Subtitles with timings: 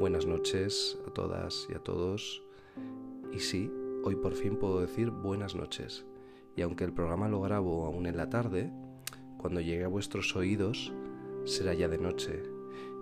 [0.00, 2.42] Buenas noches a todas y a todos.
[3.34, 3.70] Y sí,
[4.02, 6.06] hoy por fin puedo decir buenas noches.
[6.56, 8.72] Y aunque el programa lo grabo aún en la tarde,
[9.36, 10.90] cuando llegue a vuestros oídos
[11.44, 12.42] será ya de noche.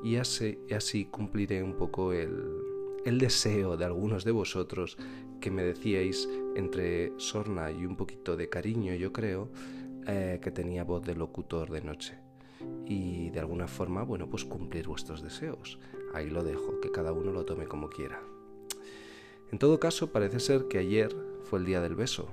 [0.03, 2.33] Y así, cumpliré un poco el,
[3.05, 4.99] el deseo de algunos de vosotros
[5.41, 9.53] que me decíais entre sorna y un poquito de cariño, yo creo,
[10.09, 12.28] eh, que tenía voz de locutor de noche.
[12.87, 15.79] Y de alguna forma, bueno, pues cumplir vuestros deseos.
[16.15, 18.21] Ahí lo dejo, que cada uno lo tome como quiera.
[19.51, 22.29] En todo caso, parece ser que ayer fue el día del beso.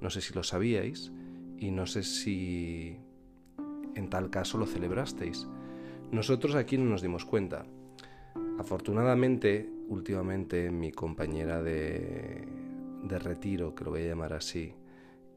[0.00, 1.12] No sé si lo sabíais
[1.58, 2.96] y no sé si
[3.94, 5.46] en tal caso lo celebrasteis.
[6.10, 7.66] Nosotros aquí no nos dimos cuenta.
[8.58, 12.46] Afortunadamente, últimamente mi compañera de,
[13.04, 14.74] de retiro, que lo voy a llamar así,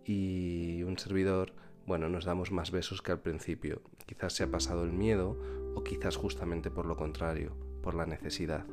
[0.05, 1.53] y un servidor,
[1.85, 3.81] bueno, nos damos más besos que al principio.
[4.05, 5.37] Quizás se ha pasado el miedo
[5.75, 8.65] o quizás justamente por lo contrario, por la necesidad.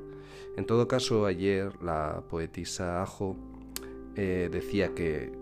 [0.57, 3.37] En todo caso, ayer la poetisa Ajo
[4.17, 5.33] eh, decía que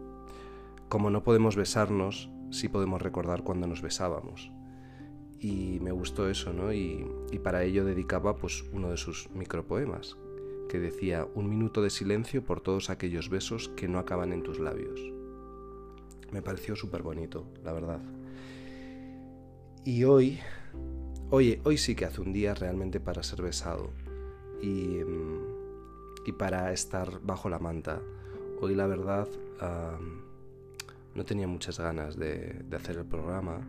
[0.88, 4.52] como no podemos besarnos, sí podemos recordar cuando nos besábamos
[5.40, 6.72] y me gustó eso, ¿no?
[6.72, 7.06] Y,
[7.42, 10.16] para ello dedicaba pues uno de sus micropoemas,
[10.68, 14.58] que decía, un minuto de silencio por todos aquellos besos que no acaban en tus
[14.58, 15.00] labios.
[16.32, 18.00] Me pareció súper bonito, la verdad.
[19.84, 20.40] Y hoy,
[21.30, 23.90] oye, hoy sí que hace un día realmente para ser besado
[24.60, 24.98] y,
[26.24, 28.00] y para estar bajo la manta.
[28.60, 29.28] Hoy la verdad
[31.14, 33.60] no tenía muchas ganas de, de hacer el programa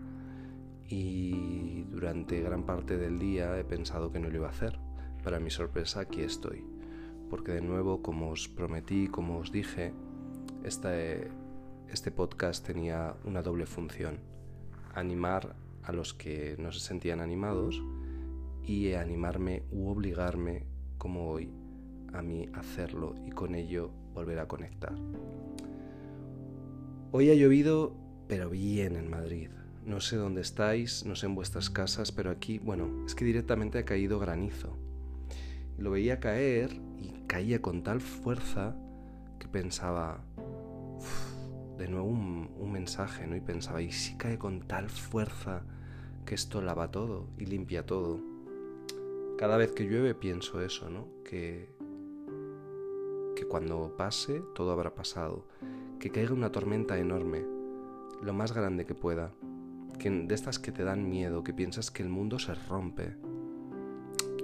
[0.90, 4.80] y durante gran parte del día he pensado que no lo iba a hacer.
[5.24, 6.64] Para mi sorpresa aquí estoy,
[7.30, 9.94] porque de nuevo, como os prometí, como os dije,
[10.64, 11.30] este,
[11.92, 14.20] este podcast tenía una doble función,
[14.94, 17.82] animar a los que no se sentían animados
[18.64, 20.66] y animarme u obligarme,
[20.98, 21.50] como hoy,
[22.14, 24.96] a mí hacerlo y con ello volver a conectar.
[27.12, 27.96] Hoy ha llovido,
[28.28, 29.50] pero bien en Madrid.
[29.86, 33.78] No sé dónde estáis, no sé en vuestras casas, pero aquí, bueno, es que directamente
[33.80, 34.76] ha caído granizo.
[35.78, 38.76] Lo veía caer y caía con tal fuerza
[39.40, 40.26] que pensaba,
[41.78, 43.36] de nuevo un, mensaje, ¿no?
[43.36, 45.64] Y pensaba, ¿y si cae con tal fuerza
[46.26, 48.20] que esto lava todo y limpia todo?
[49.38, 51.08] Cada vez que llueve pienso eso, ¿no?
[51.24, 51.70] Que,
[53.36, 55.48] que cuando pase todo habrá pasado,
[56.00, 57.44] que caiga una tormenta enorme,
[58.22, 59.34] lo más grande que pueda,
[59.98, 63.16] de estas que te dan miedo, que piensas que el mundo se rompe.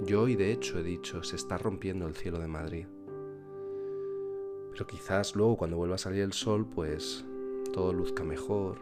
[0.05, 2.87] Yo hoy de hecho he dicho, se está rompiendo el cielo de Madrid.
[4.73, 7.23] Pero quizás luego cuando vuelva a salir el sol, pues
[7.73, 8.81] todo luzca mejor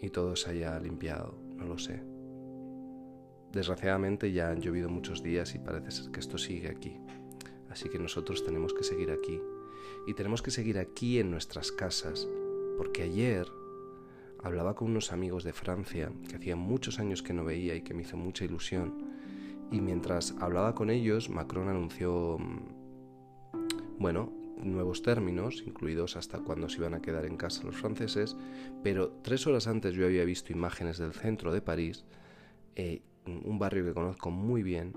[0.00, 2.04] y todo se haya limpiado, no lo sé.
[3.50, 7.00] Desgraciadamente ya han llovido muchos días y parece ser que esto sigue aquí.
[7.68, 9.40] Así que nosotros tenemos que seguir aquí.
[10.06, 12.28] Y tenemos que seguir aquí en nuestras casas,
[12.76, 13.48] porque ayer
[14.44, 17.92] hablaba con unos amigos de Francia que hacía muchos años que no veía y que
[17.92, 19.04] me hizo mucha ilusión.
[19.72, 26.78] Y mientras hablaba con ellos, Macron anunció, mm, bueno, nuevos términos, incluidos hasta cuando se
[26.78, 28.36] iban a quedar en casa los franceses,
[28.82, 32.04] pero tres horas antes yo había visto imágenes del centro de París,
[32.76, 34.92] eh, un barrio que conozco muy bien,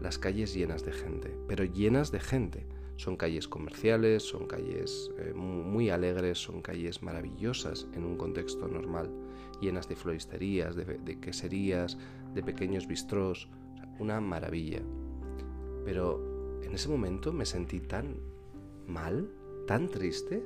[0.00, 5.32] las calles llenas de gente, pero llenas de gente son calles comerciales, son calles eh,
[5.34, 9.10] muy alegres, son calles maravillosas en un contexto normal,
[9.60, 11.98] llenas de floristerías, de, queserías,
[12.34, 13.48] de pequeños bistrós,
[13.98, 14.82] una maravilla.
[15.84, 18.16] Pero en ese momento me sentí tan
[18.86, 19.30] mal,
[19.66, 20.42] tan triste,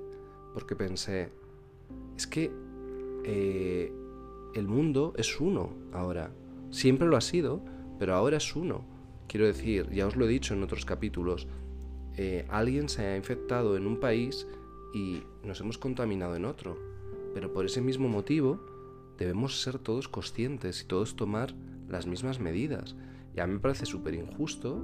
[0.55, 1.31] porque pensé,
[2.17, 2.51] es que
[3.25, 3.93] eh,
[4.55, 6.31] el mundo es uno ahora.
[6.71, 7.63] Siempre lo ha sido,
[7.99, 8.85] pero ahora es uno.
[9.29, 11.49] Quiero decir, ya os lo he dicho en otros capítulos,
[12.17, 14.47] eh, alguien se ha infectado en un país
[14.95, 16.79] y nos hemos contaminado en otro.
[17.35, 18.61] Pero por ese mismo motivo
[19.19, 21.55] debemos ser todos conscientes y todos tomar
[21.89, 22.97] las mismas medidas.
[23.35, 24.81] Y a mí me parece súper injusto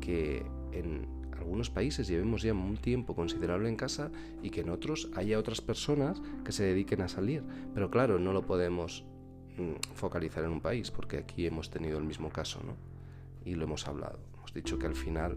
[0.00, 4.10] que en algunos países llevemos ya un tiempo considerable en casa
[4.42, 7.42] y que en otros haya otras personas que se dediquen a salir.
[7.74, 9.04] Pero claro, no lo podemos
[9.58, 12.76] mm, focalizar en un país porque aquí hemos tenido el mismo caso, ¿no?
[13.44, 14.20] Y lo hemos hablado.
[14.34, 15.36] Hemos dicho que al final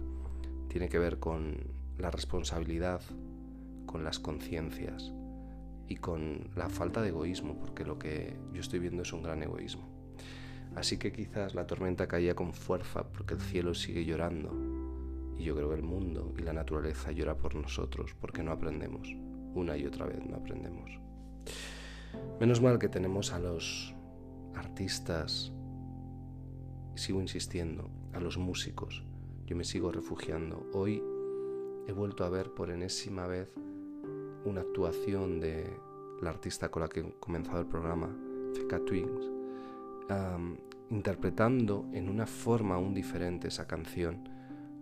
[0.67, 1.57] tiene que ver con
[1.97, 3.01] la responsabilidad,
[3.87, 5.11] con las conciencias
[5.87, 9.41] y con la falta de egoísmo, porque lo que yo estoy viendo es un gran
[9.41, 9.89] egoísmo.
[10.75, 14.74] Así que quizás la tormenta caía con fuerza porque el cielo sigue llorando
[15.37, 19.15] y yo creo que el mundo y la naturaleza llora por nosotros porque no aprendemos,
[19.53, 20.99] una y otra vez no aprendemos.
[22.39, 23.93] Menos mal que tenemos a los
[24.55, 25.51] artistas,
[26.95, 29.03] sigo insistiendo, a los músicos,
[29.45, 30.65] yo me sigo refugiando.
[30.73, 31.03] Hoy
[31.87, 33.53] he vuelto a ver por enésima vez
[34.45, 35.65] una actuación de
[36.21, 38.09] la artista con la que he comenzado el programa,
[38.53, 39.31] Feka Twins,
[40.89, 44.29] interpretando en una forma aún diferente esa canción.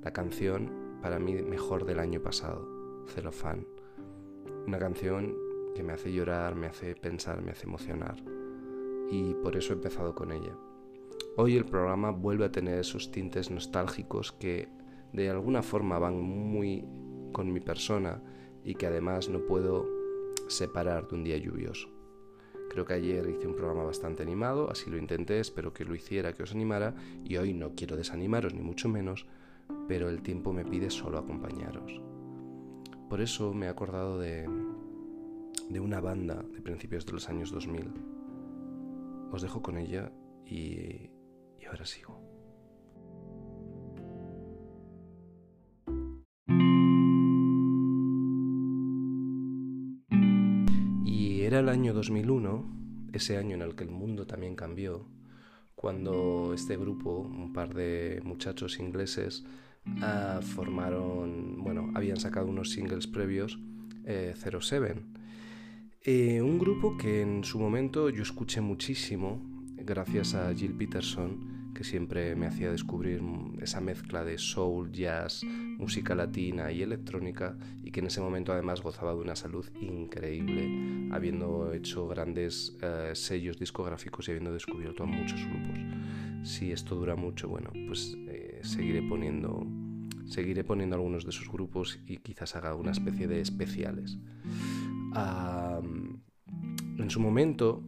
[0.03, 2.67] La canción para mí mejor del año pasado,
[3.07, 3.65] Celofán.
[4.67, 5.33] Una canción
[5.73, 8.17] que me hace llorar, me hace pensar, me hace emocionar.
[9.09, 10.57] Y por eso he empezado con ella.
[11.38, 14.67] Hoy el programa vuelve a tener esos tintes nostálgicos que
[15.13, 16.85] de alguna forma van muy
[17.31, 18.21] con mi persona
[18.61, 19.88] y que además no puedo
[20.50, 21.88] separar de un día lluvioso.
[22.69, 26.33] Creo que ayer hice un programa bastante animado, así lo intenté, espero que lo hiciera,
[26.33, 29.27] que os animara, y hoy no quiero desanimaros ni mucho menos,
[29.88, 32.01] pero el tiempo me pide solo acompañaros.
[33.10, 34.50] Por eso me he acordado de,
[35.69, 37.94] de una banda de principios de los años 2000.
[39.31, 40.12] Os dejo con ella
[40.45, 41.10] y,
[41.60, 42.33] y ahora sigo.
[51.54, 55.06] Era el año 2001, ese año en el que el mundo también cambió,
[55.83, 59.44] cuando este grupo, un par de muchachos ingleses,
[60.01, 63.59] ah, formaron, bueno, habían sacado unos singles previos,
[64.06, 65.01] eh, 07.
[66.03, 69.41] Eh, un grupo que en su momento yo escuché muchísimo,
[69.75, 73.22] gracias a Jill Peterson, que siempre me hacía descubrir
[73.62, 78.81] esa mezcla de soul, jazz, música latina y electrónica y que en ese momento además
[78.81, 85.06] gozaba de una salud increíble, habiendo hecho grandes eh, sellos discográficos y habiendo descubierto a
[85.06, 85.80] muchos grupos.
[86.44, 89.66] Si esto dura mucho, bueno, pues eh, seguiré poniendo
[90.25, 94.18] seguiré poniendo algunos de sus grupos y quizás haga una especie de especiales.
[96.98, 97.84] en su momento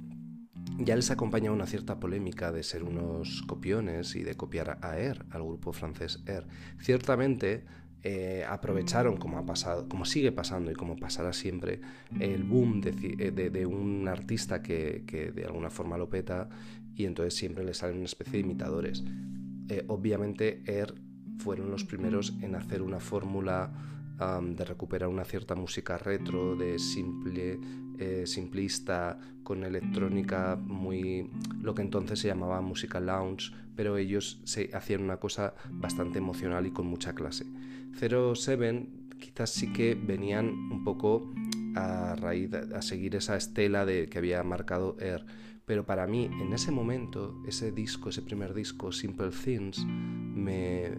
[0.78, 5.26] ya les acompaña una cierta polémica de ser unos copiones y de copiar a Air,
[5.30, 6.46] al grupo francés Air.
[6.80, 7.66] Ciertamente
[8.04, 11.82] eh, aprovecharon, como ha pasado, como sigue pasando y como pasará siempre,
[12.20, 16.50] el boom de, un artista que, de alguna forma lo peta
[16.96, 19.04] y entonces siempre le salen una especie de imitadores.
[19.70, 20.94] Eh, obviamente Air
[21.40, 23.72] fueron los primeros en hacer una fórmula
[24.18, 27.60] de recuperar una cierta música retro, de simple,
[27.98, 31.30] eh, simplista, con electrónica muy
[31.62, 36.66] lo que entonces se llamaba música lounge, pero ellos se hacían una cosa bastante emocional
[36.66, 37.46] y con mucha clase.
[37.94, 38.88] 07
[39.20, 41.34] quizás sí que venían un poco
[41.76, 45.26] a raíz a seguir esa estela de que había marcado Air,
[45.66, 50.92] pero para mí en ese momento ese disco, ese primer disco Simple Things me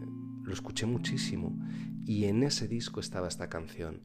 [0.46, 1.58] lo escuché muchísimo
[2.06, 4.00] y en ese disco estaba esta canción,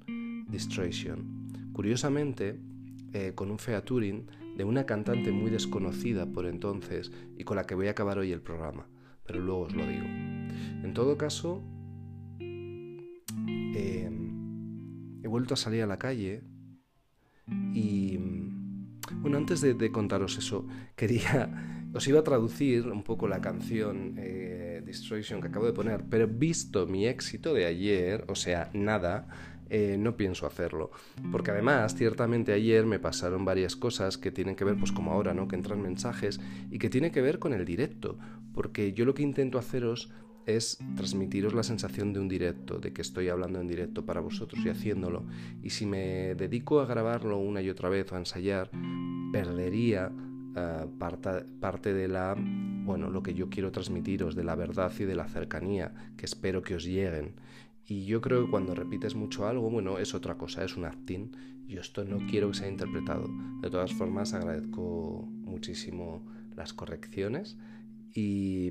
[0.49, 1.71] Distraction.
[1.71, 2.59] Curiosamente,
[3.13, 4.25] eh, con un featuring
[4.57, 8.31] de una cantante muy desconocida por entonces y con la que voy a acabar hoy
[8.31, 8.87] el programa,
[9.23, 10.05] pero luego os lo digo.
[10.83, 11.61] En todo caso,
[12.39, 14.03] em,
[15.23, 16.41] he vuelto a salir a la calle
[17.73, 18.17] y,
[19.21, 24.15] bueno, antes de, contaros eso, quería, os iba a traducir un poco la canción.
[24.17, 24.60] Eh,
[24.91, 29.27] que acabo de poner, pero visto mi éxito de ayer, o sea, nada,
[29.69, 30.91] eh, no pienso hacerlo.
[31.31, 35.33] Porque además, ciertamente ayer me pasaron varias cosas que tienen que ver, pues como ahora,
[35.33, 35.47] ¿no?
[35.47, 38.17] Que entran mensajes y que tiene que ver con el directo.
[38.53, 40.11] Porque yo lo que intento haceros
[40.45, 44.61] es transmitiros la sensación de un directo, de que estoy hablando en directo para vosotros
[44.65, 45.25] y haciéndolo.
[45.63, 48.69] Y si me dedico a grabarlo una y otra vez o a ensayar,
[49.31, 50.11] perdería
[50.55, 50.85] eh,
[51.59, 55.27] parte de la, bueno, lo que yo quiero transmitiros, de la verdad y de la
[55.27, 57.35] cercanía, que espero que os lleguen.
[57.85, 61.31] Y yo creo que cuando repites mucho algo, bueno, es otra cosa, es un acting.
[61.67, 63.29] Yo esto no quiero que sea interpretado.
[63.61, 67.57] De todas formas, agradezco muchísimo las correcciones
[68.13, 68.69] y,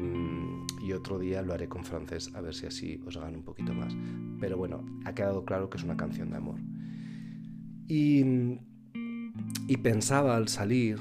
[0.82, 3.72] y, otro día lo haré con francés a ver si así os gano un poquito
[3.72, 3.96] más.
[4.38, 6.60] Pero bueno, ha quedado claro que es una canción de amor.
[7.88, 8.58] Y,
[9.66, 11.00] y pensaba al salir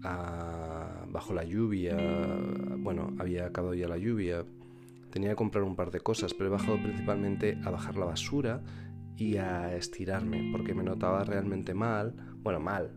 [0.00, 1.96] bajo la lluvia,
[2.78, 4.44] bueno, había acabado ya la lluvia,
[5.10, 8.62] tenía que comprar un par de cosas, pero he bajado principalmente a bajar la basura
[9.16, 12.92] y a estirarme, porque me notaba realmente mal, bueno, mal,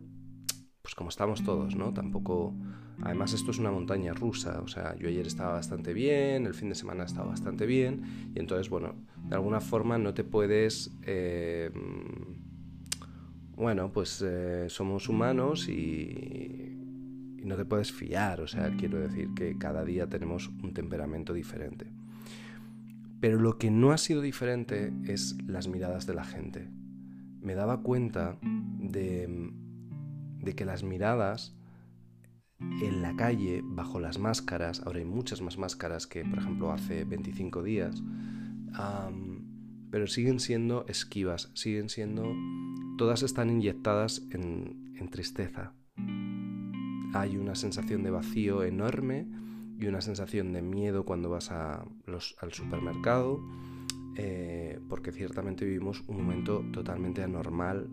[0.81, 1.93] pues como estamos todos, ¿no?
[1.93, 2.55] Tampoco...
[3.03, 6.69] Además esto es una montaña rusa, o sea, yo ayer estaba bastante bien, el fin
[6.69, 8.93] de semana estaba bastante bien, y entonces, bueno,
[9.27, 10.95] de alguna forma no te puedes...
[11.01, 11.71] Eh,
[13.55, 16.80] bueno, pues eh, somos humanos y
[17.41, 21.33] y no te puedes fiar, o sea, quiero decir que cada día tenemos un temperamento
[21.33, 21.87] diferente.
[23.19, 26.69] Pero lo que no ha sido diferente es las miradas de la gente.
[27.41, 29.51] Me daba cuenta de,
[30.39, 31.55] de que las miradas
[32.59, 37.05] en la calle, bajo las máscaras, ahora hay muchas más máscaras que, por ejemplo, hace
[37.05, 38.03] 25 días,
[39.89, 42.33] pero siguen siendo esquivas, siguen siendo...
[42.97, 45.73] Todas están inyectadas en, en tristeza.
[47.13, 49.27] Hay una sensación de vacío enorme
[49.77, 53.43] y una sensación de miedo cuando vas al supermercado,
[54.15, 57.89] eh, porque ciertamente vivimos un momento totalmente anormal,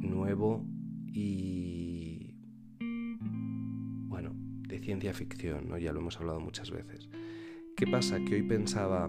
[0.00, 0.64] nuevo
[1.12, 2.36] y
[4.06, 4.34] bueno,
[4.68, 5.78] de ciencia ficción, ¿no?
[5.78, 7.08] ya lo hemos hablado muchas veces.
[7.76, 8.18] ¿Qué pasa?
[8.24, 9.08] Que hoy pensaba,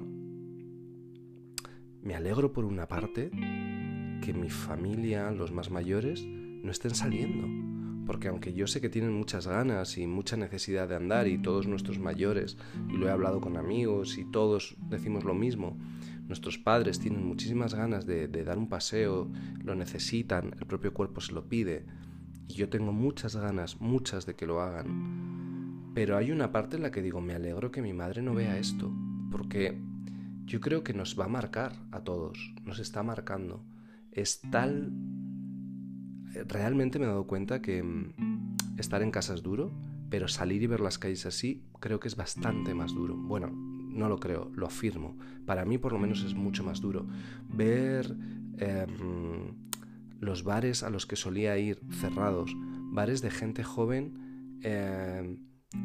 [2.01, 3.29] me alegro por una parte
[4.24, 7.68] que mi familia, los más mayores, no estén saliendo
[8.09, 11.67] porque aunque yo sé que tienen muchas ganas y mucha necesidad de andar y todos
[11.67, 12.57] nuestros mayores,
[12.89, 15.77] y lo he hablado con amigos y todos decimos lo mismo,
[16.27, 19.29] nuestros padres tienen muchísimas ganas de, dar un paseo,
[19.63, 21.85] lo necesitan, el propio cuerpo se lo pide,
[22.47, 25.91] y yo tengo muchas ganas, muchas de que lo hagan.
[25.93, 28.57] Pero hay una parte en la que digo, me alegro que mi madre no vea
[28.57, 28.91] esto,
[29.31, 29.79] porque
[30.45, 33.63] yo creo que nos va a marcar a todos, nos está marcando.
[34.11, 34.91] Es tal
[36.48, 38.13] realmente me he dado cuenta que mm,
[38.77, 39.71] estar en casa es duro,
[40.09, 43.15] pero salir y ver las calles así creo que es bastante más duro.
[43.15, 45.17] Bueno, no lo creo, lo afirmo.
[45.45, 47.07] Para mí por lo menos es mucho más duro.
[47.48, 48.15] Ver
[48.57, 49.55] em,
[50.19, 52.55] los bares a los que solía ir cerrados,
[52.91, 55.38] bares de gente joven em,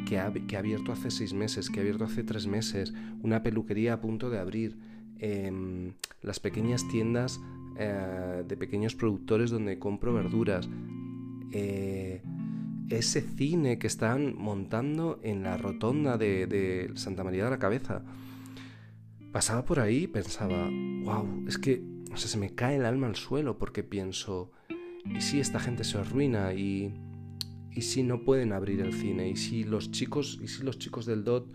[0.07, 3.43] que, ha, que, ha, abierto hace seis meses, que ha abierto hace tres meses, una
[3.43, 4.79] peluquería a punto de abrir,
[5.19, 7.41] em, las pequeñas tiendas
[7.77, 10.69] eh, de pequeños productores donde compro verduras.
[11.53, 12.23] Eh,
[12.89, 18.05] ese cine que están montando en la rotonda de, Santa María de la Cabeza.
[19.33, 20.71] Pasaba por ahí y pensaba,
[21.05, 21.83] wow, es que
[22.15, 24.53] o sea, se me cae el alma al suelo porque pienso,
[25.05, 26.55] ¿y si esta gente se arruina?
[26.55, 26.95] ¿Y,
[27.73, 29.29] y si no pueden abrir el cine?
[29.29, 31.53] ¿Y si los chicos, y si los chicos del DOT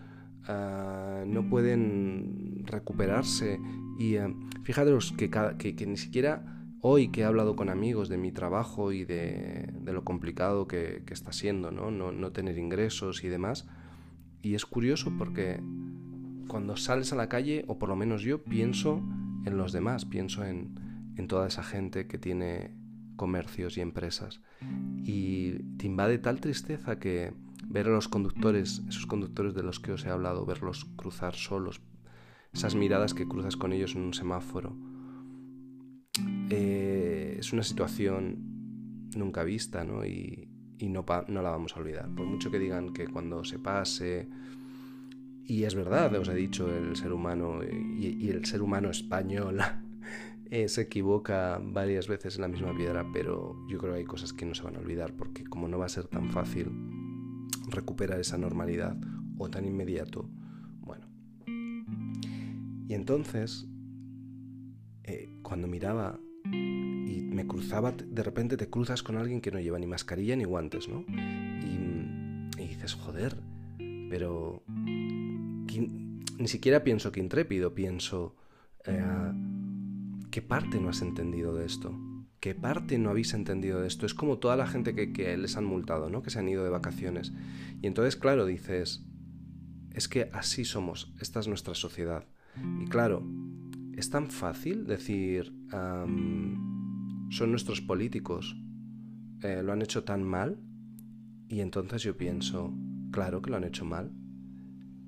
[0.47, 3.57] ah, no pueden recuperarse
[3.99, 4.33] y uh,
[5.17, 5.29] que,
[5.75, 6.41] que, ni siquiera
[6.81, 11.33] hoy que he hablado con amigos de mi trabajo y de, lo complicado que, está
[11.33, 11.91] siendo, ¿no?
[11.91, 12.31] ¿no?
[12.31, 13.67] tener ingresos y demás.
[14.41, 15.61] Y es curioso porque
[16.47, 19.03] cuando sales a la calle, o por lo menos yo, pienso
[19.45, 20.79] en los demás, pienso en,
[21.17, 22.73] en toda esa gente que tiene
[23.17, 24.39] comercios y empresas.
[25.03, 27.33] Y te invade tal tristeza que
[27.67, 31.81] ver a los conductores, esos conductores de los que os he hablado, verlos cruzar solos
[32.53, 34.75] esas miradas que cruzas con ellos en un semáforo.
[36.49, 40.05] Eh, es una situación nunca vista ¿no?
[40.05, 40.47] y,
[40.81, 42.09] no, la vamos a olvidar.
[42.15, 44.29] Por mucho que digan que cuando se pase,
[45.45, 49.59] y es verdad, os he dicho, el ser humano y, el ser humano español
[50.49, 54.33] eh, se equivoca varias veces en la misma piedra, pero yo creo que hay cosas
[54.33, 56.71] que no se van a olvidar porque como no va a ser tan fácil
[57.67, 58.97] recuperar esa normalidad
[59.37, 60.29] o tan inmediato,
[62.89, 63.67] y entonces,
[65.03, 69.77] eh, cuando miraba y me cruzaba, de repente te cruzas con alguien que no lleva
[69.77, 71.05] ni mascarilla ni guantes, ¿no?
[71.07, 73.37] Y, dices, joder,
[73.77, 78.35] pero ni siquiera pienso que intrépido, pienso,
[78.85, 79.03] eh,
[80.31, 81.95] ¿qué parte no has entendido de esto?
[82.39, 84.07] ¿Qué parte no habéis entendido de esto?
[84.07, 86.23] Es como toda la gente que, que les han multado, ¿no?
[86.23, 87.33] Que se han ido de vacaciones.
[87.83, 89.05] Y entonces, claro, dices,
[89.93, 92.25] es que así somos, esta es nuestra sociedad.
[92.81, 93.23] Y claro,
[93.95, 98.57] es tan fácil decir, son nuestros políticos,
[99.41, 100.59] eh, lo han hecho tan mal,
[101.49, 102.73] y entonces yo pienso,
[103.11, 104.11] claro que lo han hecho mal.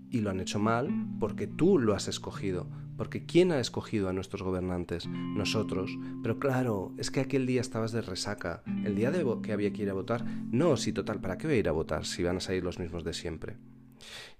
[0.10, 2.68] Y lo han hecho mal porque tú lo has escogido.
[2.98, 5.08] Porque ¿quién ha escogido a nuestros gobernantes?
[5.08, 5.92] Nosotros.
[6.22, 8.64] Pero claro, es que aquel día estabas de resaca.
[8.84, 10.26] El día de que había que ir a votar.
[10.52, 12.80] No, si total, ¿para qué voy a ir a votar si van a salir los
[12.80, 13.58] mismos de siempre?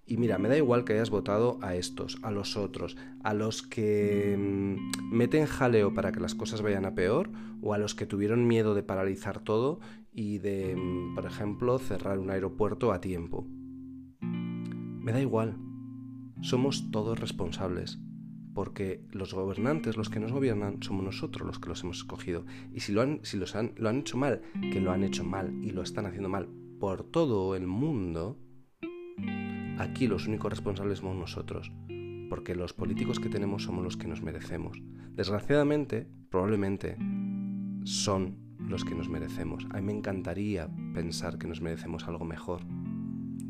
[0.06, 3.62] Y mira, me da igual que hayas votado a estos, a los otros, a los
[3.62, 7.30] que mm, meten jaleo para que las cosas vayan a peor
[7.62, 9.80] o a los que tuvieron miedo de paralizar todo
[10.12, 13.48] y de, mm, por ejemplo, cerrar un aeropuerto a tiempo.
[14.22, 15.58] Me da igual.
[16.42, 18.00] Somos todos responsables.
[18.54, 22.46] Porque los gobernantes, los que nos gobiernan, somos nosotros los que los hemos escogido.
[22.74, 24.42] Y si lo han, si los han, lo han hecho mal,
[24.74, 26.50] que lo han hecho mal y lo están haciendo mal
[26.82, 28.38] por todo el mundo,
[29.78, 31.72] Aquí los únicos responsables somos nosotros,
[32.30, 34.82] porque los políticos que tenemos somos los que nos merecemos.
[35.16, 36.98] Desgraciadamente, probablemente,
[37.84, 39.68] son los que nos merecemos.
[39.72, 42.62] A mí me encantaría pensar que nos merecemos algo mejor.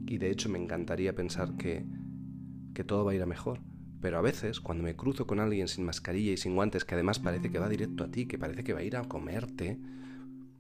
[0.07, 1.85] Y de hecho me encantaría pensar que,
[2.73, 3.59] que todo va a ir a mejor.
[4.01, 7.19] Pero a veces, cuando me cruzo con alguien sin mascarilla y sin guantes, que además
[7.19, 9.79] parece que va directo a ti, que parece que va a ir a comerte,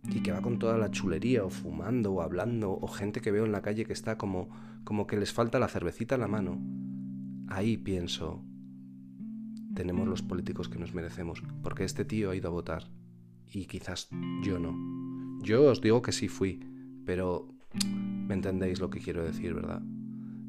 [0.09, 3.45] y que va con toda la chulería o fumando o hablando o gente que veo
[3.45, 4.49] en la calle que está como
[4.83, 6.59] como que les falta la cervecita en la mano.
[7.47, 8.43] Ahí pienso,
[9.73, 12.83] tenemos los políticos que nos merecemos, porque este tío ha ido a votar
[13.47, 14.09] y quizás
[14.43, 14.75] yo no.
[15.41, 16.59] Yo os digo que sí fui,
[17.05, 17.49] pero
[17.83, 19.81] me entendéis lo que quiero decir, ¿verdad?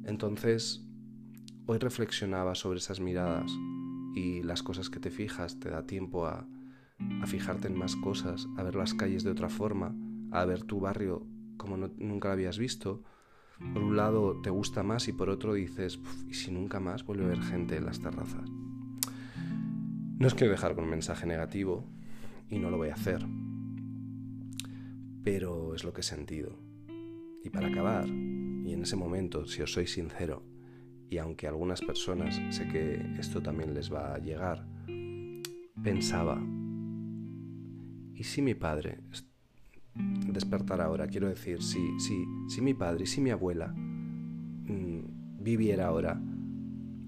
[0.04, 0.86] Entonces,
[1.66, 3.50] hoy reflexionaba sobre esas miradas
[4.14, 6.46] y las cosas que te fijas, te da tiempo a,
[7.22, 9.94] a fijarte en más cosas, a ver las calles de otra forma,
[10.30, 13.04] a ver tu barrio como nunca lo habías visto.
[13.58, 17.24] Por un lado te gusta más y por otro dices, ¿y si nunca más vuelve
[17.24, 18.50] a ver gente en las terrazas?
[20.18, 21.84] No os quiero dejar con un mensaje negativo
[22.48, 23.26] y no lo voy a hacer,
[25.24, 26.58] pero es lo que he sentido.
[27.44, 30.44] Y para acabar, y en ese momento, si os soy sincero,
[31.10, 34.66] y aunque a algunas personas sé que esto también les va a llegar,
[35.82, 36.40] pensaba,
[38.14, 39.00] ¿y si mi padre
[39.94, 41.06] despertar ahora?
[41.06, 46.20] Quiero decir, si, si, si mi padre y si mi abuela mm, viviera ahora,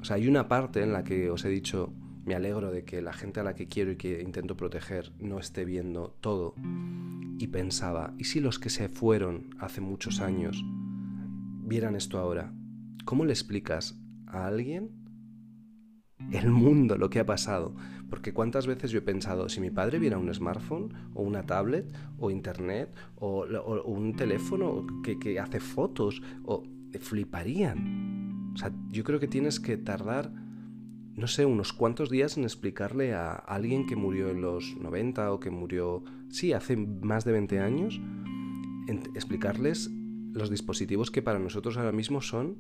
[0.00, 3.02] o sea, hay una parte en la que os he dicho, me alegro de que
[3.02, 6.54] la gente a la que quiero y que intento proteger no esté viendo todo.
[7.38, 10.62] Y pensaba, ¿y si los que se fueron hace muchos años
[11.62, 12.52] vieran esto ahora?
[13.04, 14.90] ¿Cómo le explicas a alguien
[16.32, 17.74] el mundo, lo que ha pasado?
[18.14, 21.92] Porque cuántas veces yo he pensado, si mi padre viera un smartphone o una tablet
[22.16, 23.44] o internet o,
[23.86, 26.62] un teléfono que, hace fotos, o
[27.00, 28.52] fliparían.
[28.54, 30.30] O sea, yo creo que tienes que tardar
[31.16, 35.40] no sé, unos cuantos días en explicarle a alguien que murió en los 90 o
[35.40, 38.00] que murió, sí, hace más de 20 años,
[39.16, 39.90] explicarles
[40.32, 42.58] los dispositivos que para nosotros ahora mismo son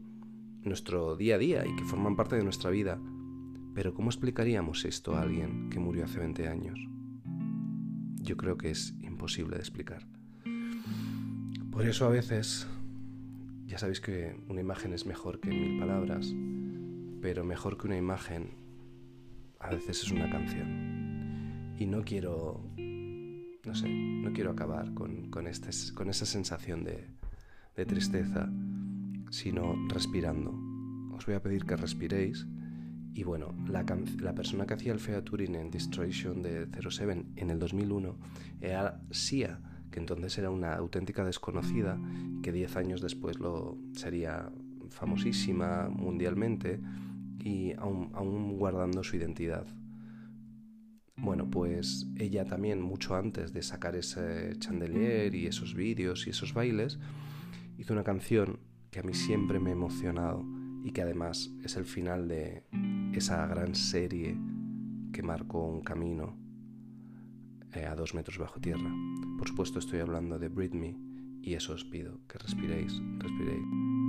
[0.64, 2.98] nuestro día a día y que forman parte de nuestra vida.
[3.74, 6.78] Pero ¿cómo explicaríamos esto a alguien que murió hace 20 años?
[8.22, 10.06] Yo creo que es imposible de explicar.
[11.70, 12.68] Por eso a veces,
[13.66, 16.32] ya sabéis que una imagen es mejor que mil palabras,
[17.20, 18.50] pero mejor que una imagen
[19.58, 21.74] a veces es una canción.
[21.76, 27.08] Y no quiero, no sé, no quiero acabar con, con, este, con esa sensación de,
[27.74, 28.48] de tristeza,
[29.30, 30.54] sino respirando.
[31.12, 32.46] Os voy a pedir que respiréis.
[33.14, 33.86] Y bueno, la,
[34.20, 38.18] la, persona que hacía el featuring en Destruction de 07 en el 2001
[38.60, 39.60] era Sia,
[39.92, 41.96] que entonces era una auténtica desconocida,
[42.42, 44.50] que 10 años después lo sería
[44.90, 46.80] famosísima mundialmente
[47.38, 49.66] y aún, guardando su identidad.
[51.16, 56.52] Bueno, pues ella también, mucho antes de sacar ese chandelier y esos vídeos y esos
[56.52, 56.98] bailes,
[57.78, 58.58] hizo una canción
[58.90, 60.44] que a mí siempre me ha emocionado
[60.84, 62.62] y que además es el final de
[63.14, 64.36] esa gran serie
[65.12, 66.36] que marcó un camino
[67.72, 68.92] eh, a dos metros bajo tierra.
[69.38, 70.96] Por supuesto estoy hablando de Breathe Me
[71.40, 74.03] y eso os pido, que respiréis, respiréis.